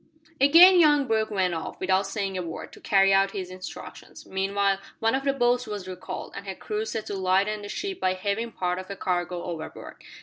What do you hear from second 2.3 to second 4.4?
a word, to carry out his instructions.